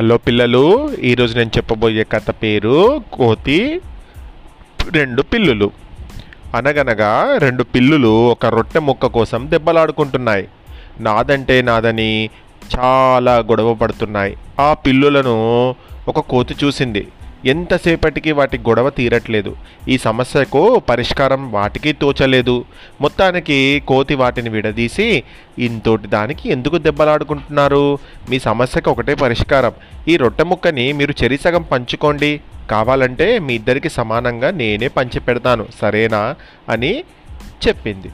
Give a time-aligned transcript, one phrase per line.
[0.00, 3.80] Hello పిల్లలు ఈరోజు నేను చెప్పబోయే కథ పేరు కోతి
[4.90, 5.70] రెండు పిల్లులు.
[6.54, 10.48] అనగనగా రెండు పిల్లులు ఒక రొట్టె ముక్క కోసం దెబ్బలాడుకుంటున్నాయి.
[11.00, 12.30] నాదంటే నాదని
[12.78, 14.36] చాలా గొడవ పడుతున్నాయి.
[14.60, 15.74] ఆ పిల్లులను
[16.08, 17.08] ఒక కోతి చూసింది.
[17.46, 19.56] ఎంతసేపటికి వాటి గొడవ తీరట్లేదు.
[19.88, 22.64] ఈ సమస్యకు పరిష్కారం వాటికి తోచలేదు.
[23.00, 25.22] మొత్తానికి కోతి వాటిని విడదీసి
[25.58, 27.98] ఇంతోటి దానికి ఎందుకు దెబ్బలాడుకుంటున్నారు?
[28.30, 29.72] మీ సమస్యకు ఒకటే పరిష్కారం.
[30.08, 32.40] ఈ రొట్టె ముక్కని మీరు చెరిసగం పంచుకోండి.
[32.70, 36.34] కావాలంటే మీ ఇద్దరికి సమానంగా నేనే పంచి పెడతాను సరేనా?
[36.68, 37.04] అని
[37.68, 38.08] చెప్పింది.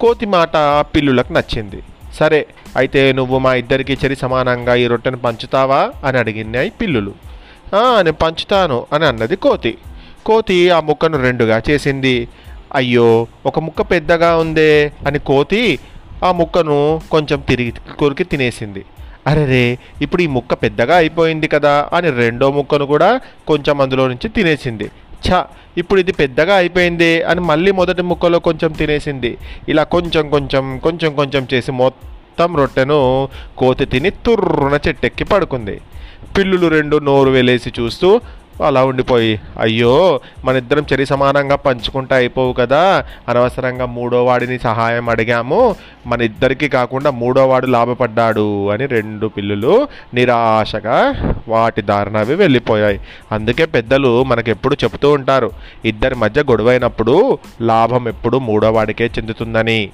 [0.00, 0.52] కోతి మాట
[0.94, 1.82] పిల్లులకు నచ్చింది.
[2.14, 5.90] సరే అయితే నువ్వు మా ఇద్దరికి చెరి సమానంగా ఈ రొట్టెను పంచుతావా?
[6.04, 7.33] అని అడిగినాయి పిల్లులు.
[7.74, 9.78] నేను పంచుతాను అని అన్నది కోతి.
[10.26, 12.28] కోతి ఆ ముక్కను రెండుగా చేసింది.
[12.74, 15.78] అయ్యో ఒక ముక్క పెద్దగా ఉందే అని కోతి
[16.24, 18.84] ఆ ముక్కను కొంచెం తిరిగి కొరికి తినేసింది.
[19.26, 24.90] అరెరే ఇప్పుడు ఈ ముక్క పెద్దగా అయిపోయింది కదా అని రెండో ముక్కను కూడా కొంచెం అందులో నుంచి తినేసింది.
[25.28, 25.42] ఛ
[25.78, 29.38] ఇప్పుడు ఇది పెద్దగా అయిపోయింది అని మళ్ళీ మొదటి ముక్కలో కొంచెం తినేసింది.
[29.68, 35.80] ఇలా కొంచెం కొంచెం కొంచెం కొంచెం చేసి మొత్తం రొట్టెను కోతి తిని తుర్రున చెట్టెక్కి పడుకుంది.
[36.36, 38.20] పిల్లులు రెండు నోరు వెలేసి చూస్తూ
[38.64, 39.40] అలా ఉండిపోయి.
[39.60, 43.04] అయ్యో మన ఇద్దరం చరి సమానంగా పంచుకుంటా అయిపోవు కదా.
[43.28, 45.76] అనవసరంగా మూడో వాడిని సహాయం అడిగాము.
[46.06, 53.00] మన ఇద్దరికి కాకుండా మూడో వాడు లాభపడ్డాడు అని రెండు పిల్లులు నిరాశగా వాటి దారిన అవి వెళ్ళిపోయాయి.
[53.32, 55.50] అందుకే పెద్దలు మనకెప్పుడు చెబుతూ ఉంటారు
[55.84, 59.90] ఇద్దరి మధ్య గొడవైనప్పుడు లాభం ఎప్పుడు మూడో వాడికే చెందుతుందని.